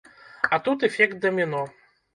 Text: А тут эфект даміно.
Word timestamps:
А 0.57 0.59
тут 0.67 0.87
эфект 0.89 1.19
даміно. 1.19 1.65